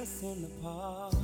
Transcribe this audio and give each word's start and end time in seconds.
in 0.00 0.40
the 0.40 0.48
park. 0.62 1.19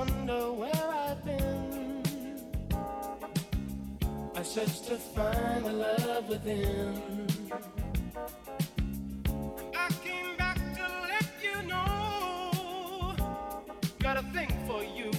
wonder 0.00 0.52
where 0.60 0.88
I've 1.06 1.22
been. 1.26 2.02
I 4.34 4.42
searched 4.42 4.84
to 4.86 4.96
find 4.96 5.62
the 5.66 5.74
love 5.84 6.26
within. 6.26 7.26
I 9.84 9.88
came 10.06 10.36
back 10.38 10.58
to 10.78 10.84
let 11.12 11.28
you 11.46 11.56
know. 11.68 13.14
Got 13.98 14.16
a 14.22 14.24
thing 14.36 14.52
for 14.66 14.82
you, 14.98 15.10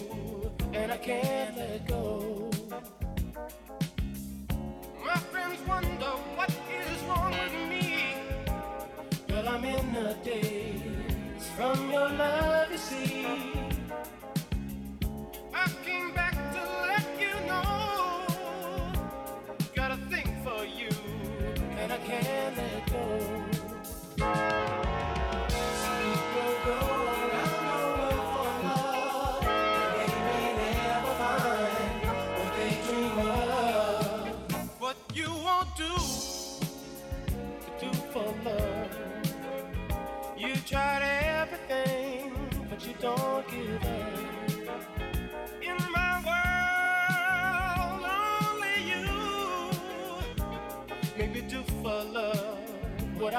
and 0.73 0.91
I 0.91 0.97
can't 0.97 1.55
let 1.57 1.87
go. 1.87 2.49
My 5.05 5.19
friends 5.31 5.59
wonder 5.67 6.13
what 6.37 6.51
is 6.79 6.99
wrong 7.07 7.33
with 7.41 7.55
me. 7.71 7.85
Girl, 9.27 9.47
I'm 9.47 9.63
in 9.63 9.95
a 10.07 10.15
daze 10.25 11.47
from 11.55 11.77
your 11.91 12.09
love, 12.09 12.71
you 12.71 12.77
see. 12.79 13.40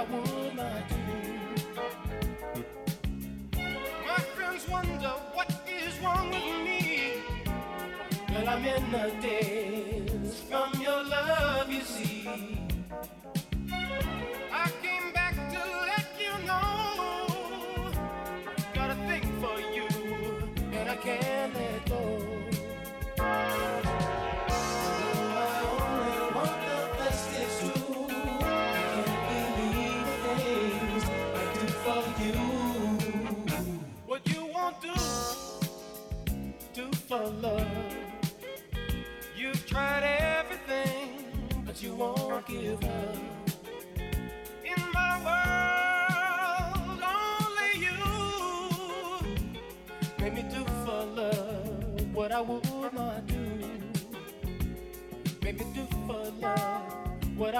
I 0.02 0.04
would. 0.06 0.41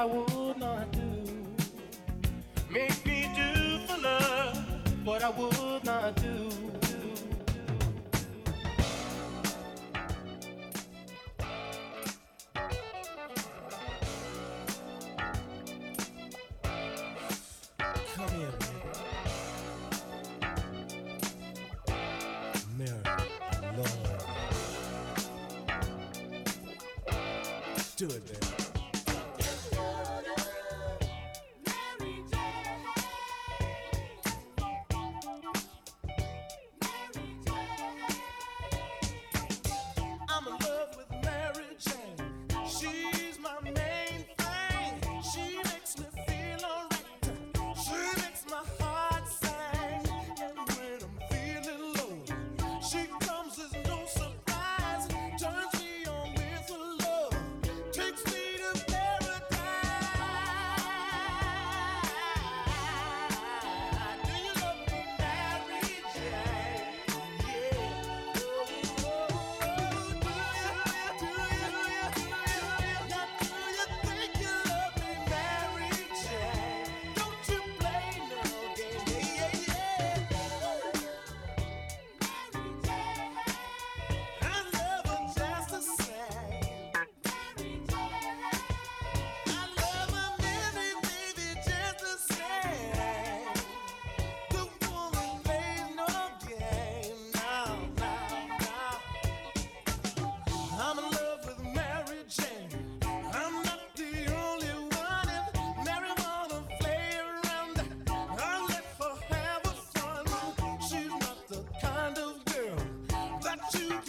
I 0.02 0.04
would 0.04 0.58
not 0.58 0.90
do. 0.90 1.00
Make 2.72 3.06
me 3.06 3.30
do 3.36 3.78
for 3.86 4.02
love 4.02 5.06
what 5.06 5.22
I 5.22 5.30
would 5.30 5.84
not 5.84 6.16
do. 6.16 6.48
do 27.96 28.08
it, 28.08 28.26
then. 28.26 28.41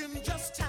can 0.04 0.22
just 0.22 0.63